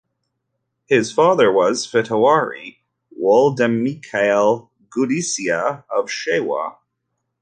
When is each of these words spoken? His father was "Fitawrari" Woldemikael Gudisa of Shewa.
His 0.87 1.11
father 1.11 1.51
was 1.51 1.85
"Fitawrari" 1.85 2.77
Woldemikael 3.21 4.69
Gudisa 4.89 5.83
of 5.91 6.07
Shewa. 6.07 6.77